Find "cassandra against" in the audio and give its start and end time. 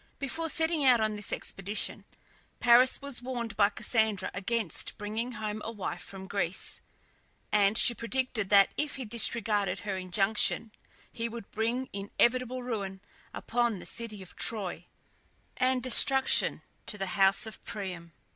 3.69-4.97